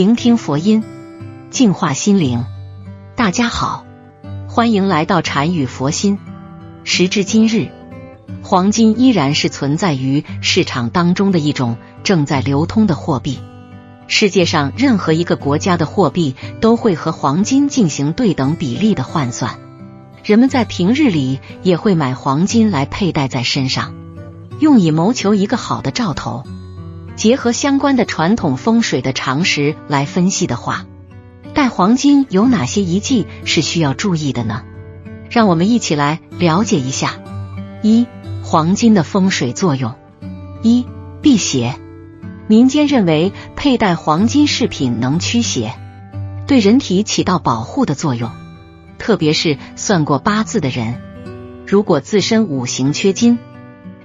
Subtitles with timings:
[0.00, 0.82] 聆听佛音，
[1.50, 2.46] 净化心灵。
[3.16, 3.84] 大家好，
[4.48, 6.18] 欢迎来到禅语佛心。
[6.84, 7.68] 时至今日，
[8.42, 13.40] 黄金依然是存在于市场当中的一种正在流通的货币。
[14.06, 19.58] 世界上任何一个国家的货币都会和黄金进行对等比例的换算。
[20.24, 23.92] 人们在平日里也会买黄金来佩戴在身上，
[24.60, 26.44] 用以谋求一个好的兆头。
[27.20, 30.86] 结合相关的传统风水的常识来分析的话，
[31.52, 34.62] 戴黄金有哪些遗迹是需要注意的呢？
[35.28, 37.20] 让我们一起来了解一下。
[37.82, 38.06] 一、
[38.42, 39.96] 黄金的风水作用。
[40.62, 40.86] 一、
[41.20, 41.76] 辟邪。
[42.46, 45.74] 民间认为佩戴黄金饰品能驱邪，
[46.46, 48.30] 对人体起到保护的作用。
[48.96, 51.02] 特别是算过八字的人，
[51.66, 53.38] 如果自身五行缺金，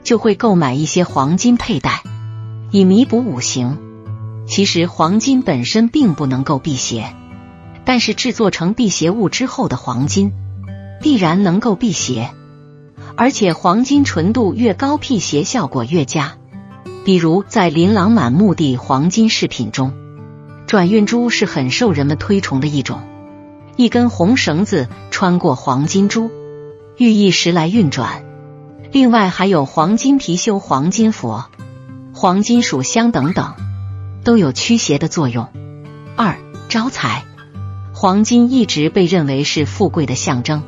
[0.04, 2.04] 就会购买一些黄金佩戴。
[2.76, 3.78] 以弥补五行。
[4.46, 7.16] 其实黄金本身并不能够辟邪，
[7.86, 10.34] 但是制作成辟邪物之后的黄金
[11.02, 12.32] 必然能够辟邪，
[13.16, 16.34] 而且黄金纯度越高，辟邪效果越佳。
[17.06, 19.94] 比如在琳琅满目的黄金饰品中，
[20.68, 23.00] 转运珠是很受人们推崇的一种。
[23.78, 26.30] 一根红绳子穿过黄金珠，
[26.98, 28.26] 寓意时来运转。
[28.92, 31.46] 另外还有黄金貔貅、黄金佛。
[32.26, 33.54] 黄金属相等等
[34.24, 35.48] 都有驱邪的作用。
[36.16, 37.24] 二招财，
[37.94, 40.64] 黄金一直被认为是富贵的象征，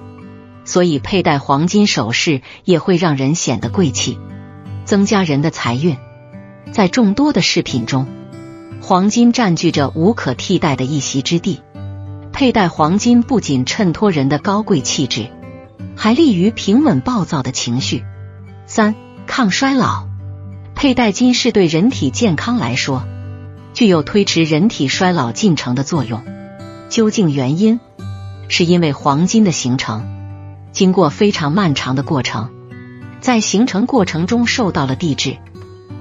[0.65, 4.19] 所以佩戴黄金首饰也会让人显得贵气，
[4.85, 5.97] 增加人的财运。
[6.71, 8.05] 在众多的饰品中，
[8.79, 11.63] 黄金占据着无可替代的一席之地。
[12.31, 15.31] 佩戴黄金不仅衬托人的高贵气质，
[15.95, 18.03] 还利于平稳暴躁的情绪。
[18.67, 18.93] 三
[19.25, 20.05] 抗衰老。
[20.77, 23.03] 佩戴金饰对人体健康来说，
[23.73, 26.23] 具有推迟人体衰老进程的作用。
[26.87, 27.79] 究竟原因，
[28.47, 30.05] 是因为黄金的形成
[30.71, 32.51] 经过非常漫长的过程，
[33.21, 35.37] 在形成过程中受到了地质、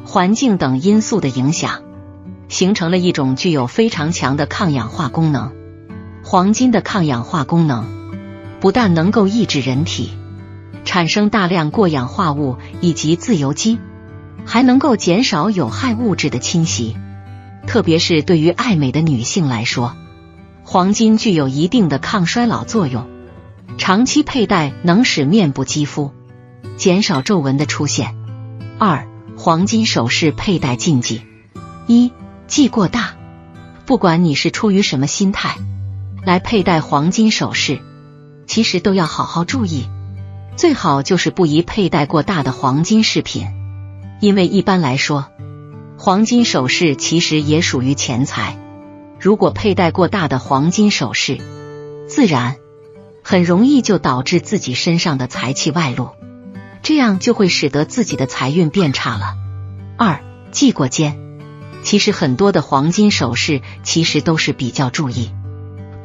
[0.05, 1.81] 环境等因素的影响，
[2.51, 5.53] 形成了一种具有非常强的抗氧化功能。
[6.23, 7.87] 黄金的抗氧化功能
[8.61, 10.11] 不但能够抑制人体
[10.85, 13.79] 产生大量过氧化物以及自由基。
[14.45, 16.97] 还能够减少有害物质的侵袭，
[17.67, 19.97] 特别是对于爱美的女性来说，
[20.63, 23.09] 黄金具有一定的抗衰老作用。
[23.79, 26.13] 长期佩戴能使面部肌肤
[26.77, 28.15] 减少皱纹的出现。
[28.79, 31.23] 二、黄金首饰佩戴禁忌：
[31.87, 32.11] 一、
[32.47, 33.15] 忌过大。
[33.85, 35.57] 不管你是出于什么心态
[36.25, 37.81] 来佩戴黄金首饰，
[38.47, 39.87] 其实都要好好注意，
[40.57, 43.47] 最好就是不宜佩戴过大的黄金饰品。
[44.21, 45.27] 因为一般来说，
[45.99, 48.59] 黄金首饰其实也属于钱财。
[49.21, 51.39] 如果佩戴过大的黄金首饰，
[52.09, 52.57] 自然
[53.23, 56.11] 很容易就导致自己身上的财气外露，
[56.83, 59.35] 这样就会使得自己的财运变差了。
[59.99, 60.23] 二
[60.53, 61.19] 系过肩，
[61.83, 65.31] 其实很多的黄金首饰其实都是比较注意，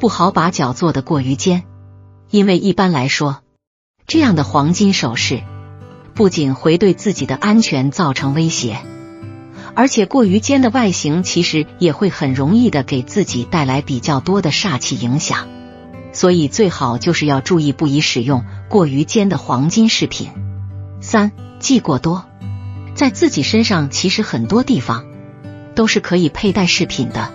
[0.00, 1.64] 不好把脚做的过于尖，
[2.30, 3.40] 因为一般来说，
[4.06, 5.42] 这样的黄金首饰。
[6.14, 8.78] 不仅会对自己的安全造成威胁，
[9.74, 15.48] 而且过于尖的外形其实也会很容易的给自己带来比较多的煞气影响，
[16.12, 20.28] 所以最好就是要注意不宜使用过于尖的黄金饰品。
[21.00, 22.26] 三忌过多，
[22.94, 25.06] 在自己身上其实很多地方
[25.74, 27.32] 都是可以佩戴饰品的，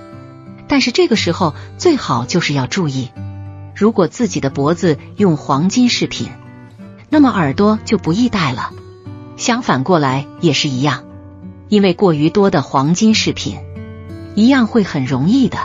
[0.67, 3.09] 但是这个时候最好就是要注意，
[3.75, 6.29] 如果自己的脖子用黄金饰品。
[7.09, 8.71] 那么耳朵就不易戴了，
[9.37, 11.05] 相反过来也是一样，
[11.69, 13.59] 因为过于多的黄金饰品，
[14.35, 15.57] 一样会很容易的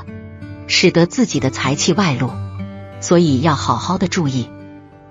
[0.69, 2.31] 使得自己的财气外露，
[3.01, 4.49] 所以要好好的注意。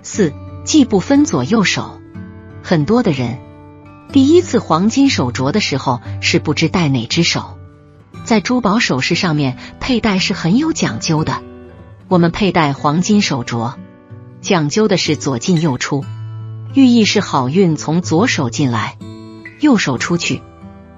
[0.02, 0.32] 四
[0.64, 2.00] 既不分左右手，
[2.62, 3.38] 很多的人
[4.10, 7.58] 第一次黄金手镯的时候是不知戴哪只手，
[8.24, 11.42] 在珠宝首饰上面佩戴是很有讲究的，
[12.08, 13.74] 我们佩戴黄金手镯
[14.40, 16.04] 讲究的是左进右出。
[16.74, 18.96] 寓意是好运从左手进来，
[19.60, 20.40] 右手出去，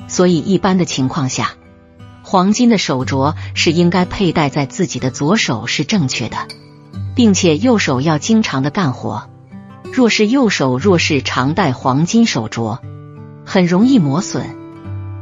[0.06, 1.55] 所以一般的情况下，
[2.23, 6.37] 黄金的手镯是应该佩戴在自己的左手是正确的，
[7.17, 9.29] 并且右手要经常的干活。
[9.93, 12.79] 若是右手若是常戴黄金手镯，
[13.44, 14.44] 很容易磨损，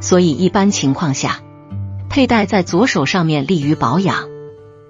[0.01, 1.39] 所以一般情况下，
[2.09, 4.29] 佩戴在左手上面利于保养。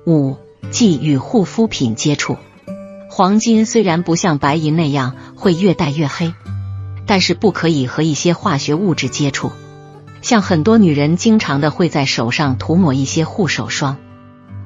[0.05, 0.35] 五、
[0.71, 2.35] 忌与护肤品接触。
[3.09, 6.33] 黄金虽然不像白银那样会越戴越黑，
[7.05, 9.51] 但是不可以和一些化学物质接触。
[10.21, 13.97] 像很多女人经常的会在手上涂抹一些护手霜，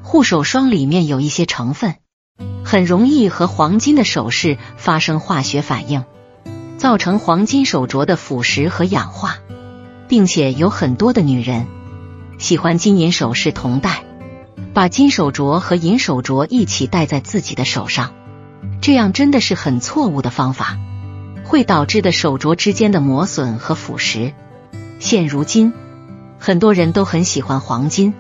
[0.04, 1.96] 护手霜里面有一些成分，
[2.64, 6.06] 很容易和黄金的首饰发生化学反应，
[6.78, 9.40] 造成黄金手镯的腐蚀和氧化，
[10.08, 11.66] 并且有很多的女人
[12.38, 14.04] 喜欢金银首饰同戴，
[14.76, 18.14] 把金手镯和银手镯一起戴在自己的手上，
[18.82, 20.78] 这样真的是很错误的方法，
[21.44, 24.34] 会导致的手镯之间的磨损和腐蚀。
[25.00, 25.74] 现如今，
[26.40, 28.14] 很多人都很喜欢黄金，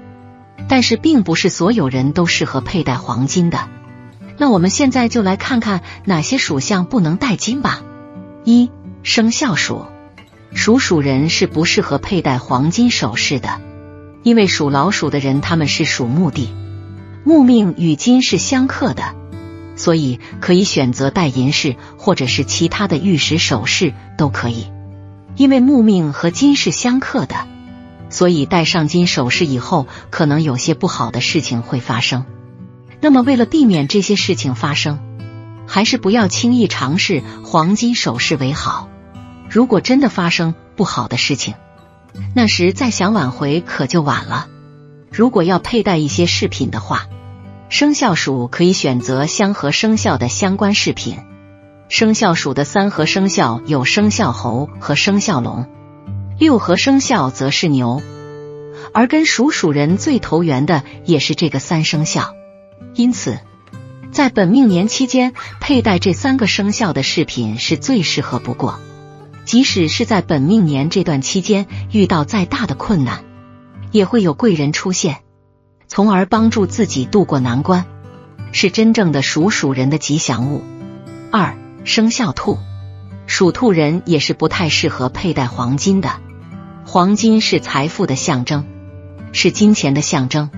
[0.68, 3.69] 但是并不是所有人都适合佩戴黄金的。
[4.38, 7.81] 那我们现在就来看看哪些属相不能戴金吧。
[8.44, 8.69] 一、
[9.01, 9.86] 生肖属，
[10.54, 13.60] 属鼠人是不适合佩戴黄金首饰的，
[14.24, 16.54] 因为属老鼠的人他们是属木的，
[17.24, 19.16] 木命与金是相克的，
[19.77, 24.68] 所以可以选择戴银饰或者是其他的玉石首饰都可以。
[25.38, 27.47] 因为木命和金是相克的，
[28.09, 32.25] 所以戴上金首饰以后，可能有些不好的事情会发生。
[33.00, 34.97] 那么，为了避免这些事情发生，
[35.68, 38.89] 还是不要轻易尝试黄金首饰为好。
[39.47, 41.53] 如果真的发生不好的事情，
[42.33, 44.47] 那时再想挽回可就晚了。
[45.12, 47.06] 如果要佩戴一些饰品的话，
[47.69, 51.17] 生肖鼠可以选择相合生肖的相关饰品。
[51.89, 55.65] 生肖鼠的三合生肖有生肖猴和生肖龙，
[56.39, 58.01] 六合生肖则是牛，
[58.93, 62.33] 而跟属鼠人最投缘的也是这个三生肖。
[62.93, 63.39] 因此，
[64.11, 68.79] 在本命年期间佩戴这三个生肖的饰品是最适合不过。
[69.45, 73.23] 即使是在本命年这段期间遇到再大的困难，
[73.91, 75.17] 也会有贵人出现，
[75.88, 77.86] 从而帮助自己渡过难关，
[78.51, 80.63] 是真正的属鼠人的吉祥物。
[81.31, 81.56] 二。
[81.84, 82.57] 生肖兔，
[83.28, 86.12] 属兔人也是不太适合佩戴黄金的。
[86.84, 88.66] 黄金是财富的象征，
[89.31, 90.50] 是金钱的象征，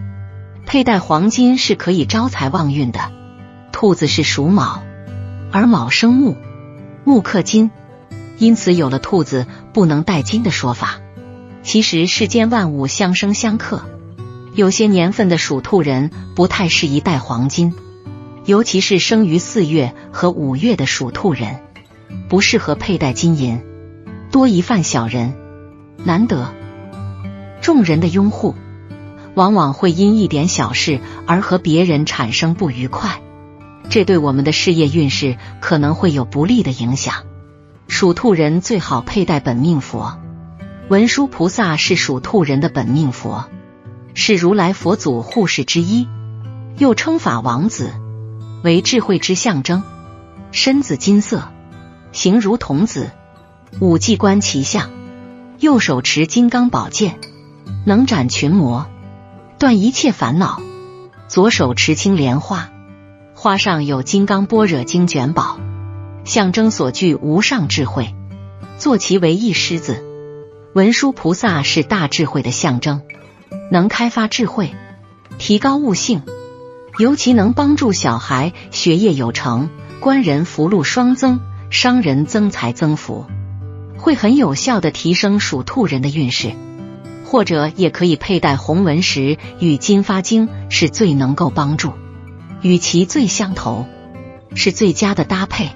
[0.66, 3.12] 佩戴黄金是可以招财旺运的。
[3.72, 4.81] 兔子是属卯，
[5.52, 6.36] 而卯生木，
[7.04, 7.70] 木克金，
[8.40, 11.00] 因此有了兔子不能戴金的说法。
[11.62, 13.84] 其实世间万物相生相克，
[14.54, 17.74] 有些年份的属兔人不太适宜戴黄金。
[18.46, 21.60] 尤其是生于四月和五月的属兔人，
[22.30, 23.62] 不适合佩戴金银，
[24.31, 25.36] 多疑犯小人，
[26.04, 26.51] 难得
[27.62, 28.56] 众人的拥护，
[29.36, 33.22] 往往会因一点小事而和别人产生不愉快，
[33.90, 37.25] 这对我们的事业运势可能会有不利的影响。
[37.88, 40.18] 属兔人最好佩戴本命佛，
[40.88, 43.45] 文殊菩萨是属兔人的本命佛，
[44.13, 46.07] 是如来佛祖护世之一，
[46.77, 47.91] 又称法王子。
[48.63, 49.83] 为智慧之象征，
[50.51, 51.47] 身子金色，
[52.11, 53.09] 形如童子，
[53.79, 54.89] 五季观其相，
[55.59, 57.19] 右手持金刚宝剑，
[57.85, 58.88] 能斩群魔，
[59.57, 60.61] 断一切烦恼；
[61.29, 62.69] 左手持青莲花，
[63.33, 65.57] 花上有金刚般若经卷宝，
[66.25, 68.13] 象征所具无上智慧。
[68.77, 70.03] 坐骑为一狮子，
[70.73, 73.01] 文殊菩萨是大智慧的象征，
[73.72, 74.74] 能开发智慧，
[75.38, 76.24] 提高悟性。
[76.98, 79.69] 尤其能帮助小孩学业有成，
[80.01, 83.25] 官人福禄双增，商人增财增福，
[83.98, 86.51] 会很有效的提升属兔人的运势。
[87.24, 91.94] 或者也可以佩戴红纹石与金发晶，是最能够帮助，
[92.64, 93.85] 与其最相投，
[94.56, 95.69] 是最佳的搭配。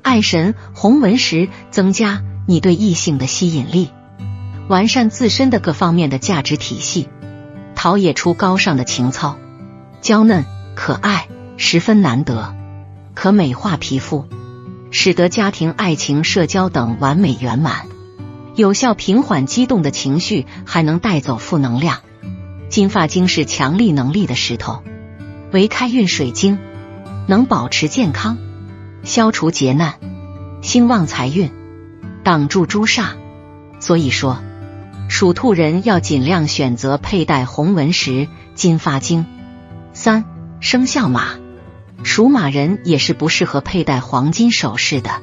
[0.00, 3.90] 爱神红纹石增加你对异性的吸引力，
[4.68, 7.08] 完善自身的各方面的价值体系，
[7.76, 9.38] 陶冶出高尚的情操。
[10.00, 10.44] 娇嫩
[10.74, 12.54] 可爱，十分难得，
[13.14, 14.26] 可美化皮肤，
[14.90, 17.86] 使得家庭、爱情、社交等完美圆满，
[18.56, 22.00] 有效平缓激动的情绪，还能带走负能量。
[22.68, 24.82] 金发晶是强力能力的石头，
[25.52, 26.58] 为开运水晶，
[27.28, 28.36] 能保持健康，
[29.04, 29.94] 消除劫难，
[30.60, 31.52] 兴旺财运，
[32.24, 33.10] 挡住朱煞。
[33.78, 34.38] 所以说，
[35.18, 39.24] 属兔人要尽量选择佩戴红纹石、金发晶。
[39.94, 40.26] 三
[40.60, 41.38] 生肖马，
[42.02, 45.22] 属马人也是不适合佩戴黄金首饰的，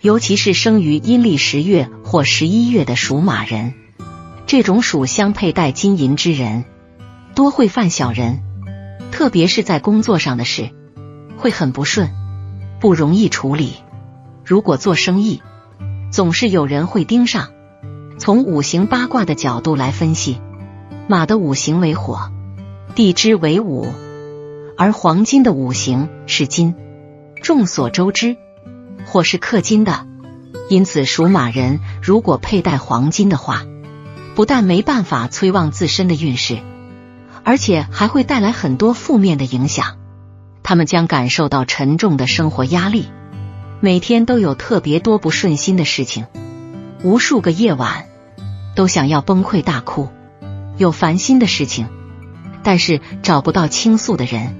[0.00, 3.74] 尤其是生于阴历十月或十一月的属马人，
[4.48, 6.64] 这种属相佩戴金银之人，
[7.36, 8.42] 多会犯小人，
[9.12, 10.70] 特别是在工作上的事
[11.36, 12.10] 会很不顺，
[12.80, 13.74] 不容易处理。
[14.44, 15.40] 如果做生意，
[16.10, 17.50] 总是有人会盯上。
[18.20, 20.42] 从五行八卦的角度来分析，
[21.08, 22.30] 马的五行为火，
[22.94, 23.88] 地支为午。
[24.76, 26.74] 而黄金的五行是金，
[27.42, 28.36] 众所周知，
[29.06, 30.06] 火是克金的，
[30.68, 33.62] 因此属马人如果佩戴黄金的话，
[34.34, 36.58] 不但没办法催旺自身的运势，
[37.42, 39.96] 而且还会带来很多负面的影响。
[40.62, 43.06] 他们将感受到沉重的生活压力，
[43.80, 46.26] 每天都有特别多不顺心的事情，
[47.02, 48.08] 无数个夜晚
[48.80, 50.08] 都想要崩溃大哭，
[50.78, 51.88] 有烦心的事情，
[52.62, 54.54] 但是找不到倾诉的人，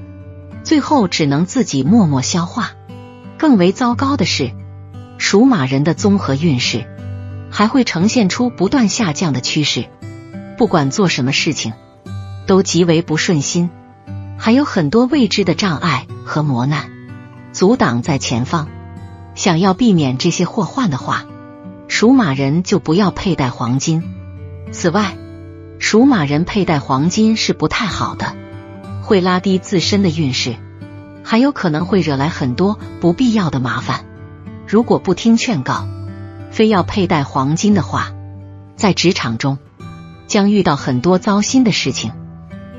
[0.63, 2.73] 最后只能自己默默消化。
[3.39, 4.53] 更为糟糕的是，
[5.17, 6.85] 属马人的综合运势
[7.51, 9.87] 还会呈现出不断下降的趋势，
[10.59, 11.73] 不管做什么事情
[12.47, 13.71] 都极为不顺心。
[14.37, 16.91] 还有很多未知的障碍和磨难
[17.55, 18.69] 阻挡在前方。
[19.35, 21.25] 想要避免这些祸患的话，
[22.01, 24.03] 属马人就不要佩戴黄金。
[24.73, 25.19] 此外，
[25.79, 28.35] 属马人佩戴黄金是不太好的，
[29.03, 30.57] 会拉低自身的运势，
[31.23, 34.07] 还有可能会惹来很多不必要的麻烦。
[34.67, 35.87] 如果不听劝告，
[36.51, 38.15] 非要佩戴黄金的话，
[38.77, 39.59] 在职场中
[40.27, 42.13] 将遇到很多糟心的事情，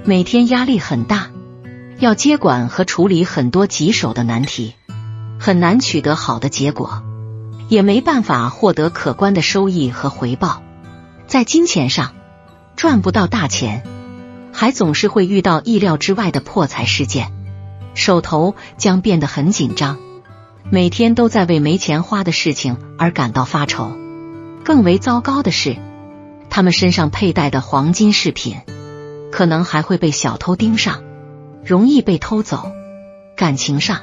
[0.04, 1.28] 每天压力很大。
[2.00, 4.74] 要接管和处理很多棘手的难题，
[5.40, 7.04] 很难取得好的结果，
[7.72, 10.62] 也没办法获得可观的收益和回报。
[11.26, 12.14] 在金钱上
[12.76, 13.84] 赚不到大钱，
[14.52, 17.32] 还总是会遇到意料之外的破财事件，
[17.94, 20.00] 手头将变得很紧张，
[20.70, 23.94] 每天都在为没钱花的事情而感到发愁。
[24.66, 25.78] 更为糟糕的是，
[26.50, 28.58] 他们身上佩戴的黄金饰品
[29.32, 31.02] 可能还会被小偷盯上。
[31.64, 32.70] 容易被偷走，
[33.38, 34.02] 感情上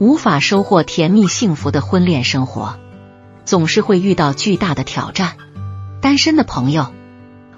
[0.00, 2.78] 无法收获甜蜜幸福的婚恋生活，
[3.44, 5.36] 总是会遇到巨大的挑战。
[6.00, 6.92] 单身的朋友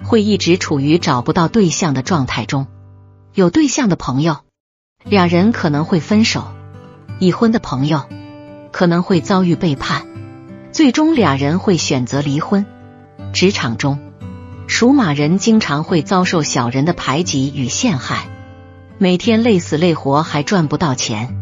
[0.03, 2.65] 会一直处于找不到对象的状态中，
[3.35, 4.37] 有对象的朋友
[5.03, 6.47] 两人可能会分手，
[7.19, 8.05] 已婚的朋友
[8.71, 10.07] 可能会遭遇背叛，
[10.71, 12.65] 最终俩人会选择离婚。
[13.33, 13.99] 职场中，
[14.65, 18.27] 属马人经常会遭受小人的排挤与陷害。
[18.97, 21.37] 每天累死累活还赚不到钱，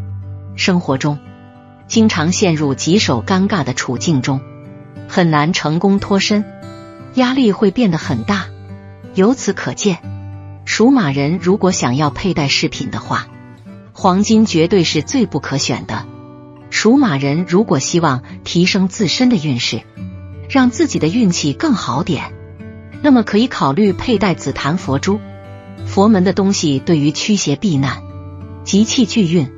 [0.54, 1.18] 生活中
[1.86, 4.40] 经常陷入棘手尴尬的处境中，
[5.08, 6.44] 很难成功脱身，
[7.14, 8.46] 压力会变得很大。
[9.14, 9.98] 由此可见，
[10.64, 13.26] 属马人如果想要佩戴饰品的话，
[13.92, 16.06] 黄金绝对是最不可选的。
[16.70, 19.82] 属马人如果希望提升自身的运势，
[20.48, 22.32] 让自己的运气更好点，
[23.02, 25.18] 那么可以考虑佩戴紫檀佛珠。
[25.86, 28.02] 佛门的东西对于驱邪避难、
[28.62, 29.50] 集气聚运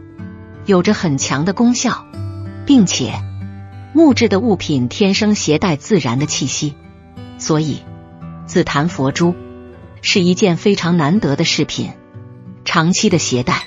[0.67, 2.07] 有着很强的功效，
[2.67, 3.15] 并且
[3.93, 6.75] 木质的物品天生携带自然的气息，
[7.39, 7.83] 所以
[8.47, 9.35] 紫檀佛珠
[10.01, 11.91] 是一件非常难得的饰品。
[12.65, 13.65] 长期的携带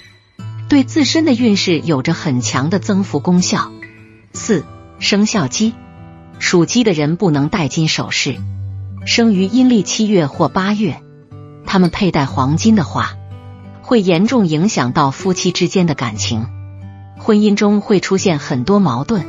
[0.69, 3.71] 对自身的运势有着很强的增幅功效。
[4.33, 4.63] 四
[4.99, 5.73] 生肖鸡，
[6.39, 8.37] 属鸡的人不能戴金首饰，
[9.05, 11.01] 生于阴历七月或八月。
[11.65, 13.15] 他们佩戴黄金的话，
[13.81, 16.47] 会严重影响到夫妻之间的感情，
[17.25, 19.25] 婚姻中会出现很多矛盾，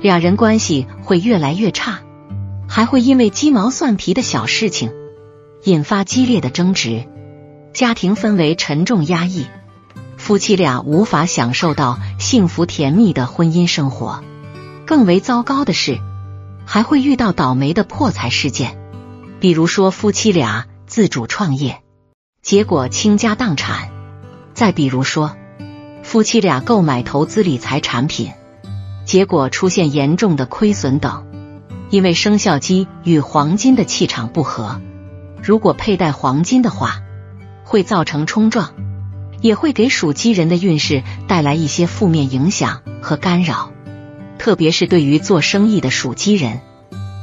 [0.00, 1.98] 两人关系会越来越差，
[2.66, 4.90] 还会因为鸡毛蒜皮的小事情
[5.64, 7.04] 引发激烈的争执，
[7.74, 9.44] 家庭氛围沉重压抑，
[10.16, 14.24] 夫妻俩无法享受到幸福甜蜜的婚姻生活。
[14.86, 15.98] 更为糟糕的是，
[16.64, 18.78] 还会遇到倒霉的破财事件，
[19.38, 20.64] 比如说夫妻俩。
[20.86, 21.82] 自主创业，
[22.40, 23.90] 结果倾家荡产；
[24.54, 25.36] 再比如说，
[26.08, 28.32] 夫妻俩购买投资理财产品，
[29.04, 31.26] 结果出现严重的亏损等。
[31.90, 34.80] 因为生肖鸡与黄金的气场不合，
[35.42, 37.02] 如果佩戴黄金的话，
[37.62, 38.70] 会造成冲撞，
[39.42, 43.70] 也会给属鸡人的运势带来一些负面影响和干扰。
[44.38, 46.62] 特别是对于做生意的属鸡人，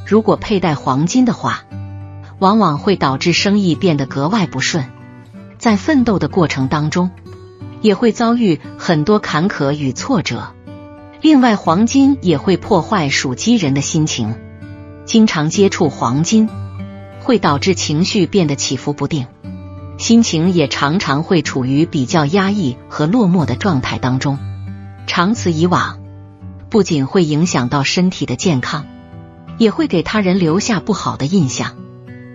[0.06, 1.64] 如果佩戴黄金的话。
[2.38, 4.84] 往往会导致生意变得格外不顺，
[5.58, 7.10] 在奋斗的过程当中，
[7.80, 10.54] 也会遭遇很多坎坷与挫折。
[11.20, 14.36] 另外，黄金也会破坏属鸡人的心情，
[15.04, 16.48] 经常接触黄金
[17.18, 19.26] 会导致情绪变得起伏不定，
[19.98, 24.38] 心情也常常会处于比较压抑和落寞的状态当中。
[25.08, 25.98] 长此以往，
[26.70, 28.86] 不仅会影响到身体的健康，
[29.58, 31.74] 也会给他人留下不好的印象。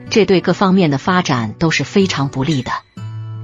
[0.10, 2.74] 这对各方面的发展都是非常不利的，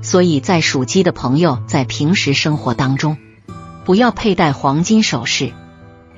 [0.02, 3.18] 所以在属鸡的朋友在平时生活当中
[3.84, 5.54] 不要佩戴黄金首饰，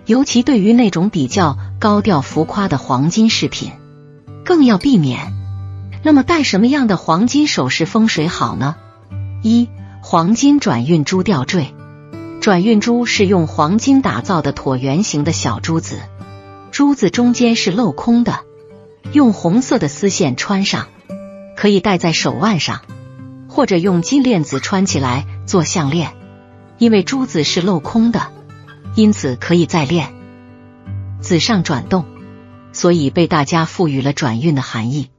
[0.05, 3.71] 尤其对于那种比较高调浮夸的黄金饰品，
[4.43, 5.33] 更要避免。
[6.01, 8.75] 那么戴什么样的黄金首饰风水好呢？
[9.43, 9.69] 一、
[10.01, 11.73] 黄金转运珠吊坠。
[12.41, 15.99] 转运珠是用黄金打造的椭圆形的小珠子，
[16.71, 18.39] 珠子中间是镂空的。
[19.11, 20.87] 用红色的丝线穿上，
[21.57, 22.81] 可以戴在手腕上，
[23.59, 26.13] 或者用金链子穿起来做项链。
[26.77, 28.31] 因为珠子是镂空的，
[28.95, 30.13] 因此可以再炼。
[31.19, 32.05] 子上转动，
[32.71, 35.09] 所以被大家赋予了转运的含义。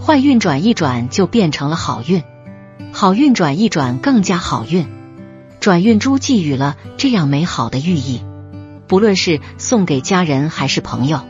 [0.00, 2.22] 坏运转一转就变成了好运，
[2.92, 4.86] 好运转一转更加好运。
[5.58, 8.22] 转运珠寄予了这样美好的寓意，
[8.86, 11.22] 不论是送给家人还是朋友。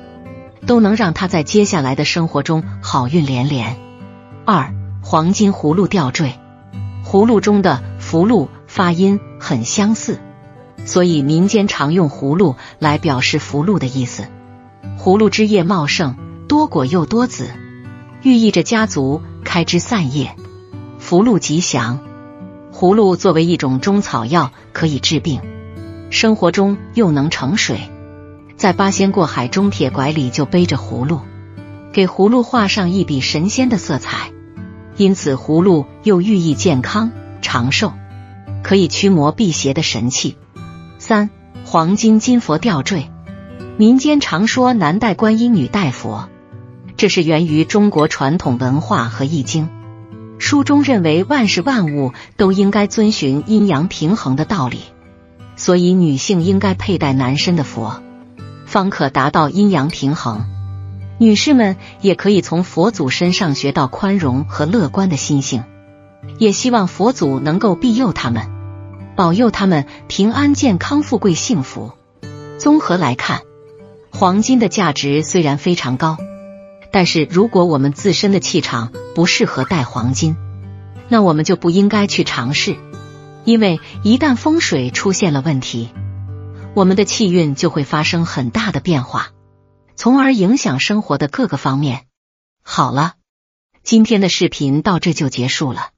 [0.67, 3.79] 都能让他在接下来的生活中好运连连。
[4.45, 6.35] 二黄金葫芦吊坠，
[7.13, 10.19] 葫芦中的福禄发音很相似，
[10.87, 14.25] 所以民间常用葫芦来表示福禄的意思。
[14.99, 16.17] 葫芦枝叶茂盛，
[16.49, 17.51] 多果又多籽，
[18.23, 20.35] 寓意着家族开枝散叶，
[20.99, 22.01] 福禄吉祥。
[22.73, 25.43] 葫芦作为一种中草药，可以治病，
[26.09, 27.91] 生活中又能盛水。
[28.57, 31.21] 在八仙过海中，铁拐李就背着葫芦，
[31.93, 34.32] 给葫芦画上一笔神仙的色彩，
[34.97, 37.93] 因此葫芦又寓意健康长寿，
[38.63, 40.37] 可以驱魔辟邪的神器。
[40.99, 41.31] 三
[41.65, 43.11] 黄金金佛吊坠，
[43.77, 46.29] 民间常说男戴观音，女戴佛，
[46.97, 49.69] 这是源于中国传统文化和易经。
[50.39, 54.81] 书中认为万事万物都应该遵循阴阳平衡的道理，
[55.57, 58.03] 所以女性应该佩戴男身的佛。
[58.67, 60.47] 方可达到阴阳平衡。
[61.23, 65.63] 女士们也可以从佛祖身上学到宽容和乐观的心性，
[66.39, 68.51] 也希望佛祖能够庇佑他们，
[69.15, 71.93] 保佑他们平安、健康、富贵、幸福。
[72.59, 73.43] 综合来看，
[74.11, 76.17] 黄金的价值虽然非常高，
[76.91, 80.35] 但是如果我们自身的气场不适合戴黄金，
[81.09, 82.75] 那我们就不应该去尝试，
[83.45, 85.91] 因为一旦风水出现了问题。
[86.75, 89.29] 我们的气运就会发生很大的变化，
[89.95, 92.07] 从而影响生活的各个方面。
[92.63, 93.15] 好了，
[93.83, 95.91] 今天的视频到这就结束了。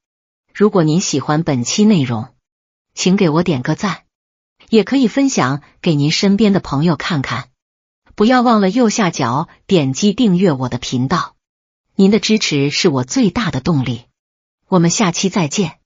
[0.52, 2.28] 如果您喜欢本期内容，
[2.94, 4.04] 请给我点个赞，
[4.68, 7.48] 也可以分享给您身边的朋友看看。
[8.14, 11.34] 不要忘了右下角点击订阅我的频道，
[11.96, 14.04] 您的支持是我最大的动力。
[14.68, 15.78] 我们下期再见。